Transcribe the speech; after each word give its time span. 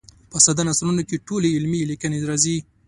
په 0.31 0.37
ساده 0.45 0.63
نثرونو 0.67 1.01
کې 1.09 1.23
ټولې 1.27 1.55
علمي 1.57 1.81
لیکنې 1.91 2.19
راځي. 2.29 2.57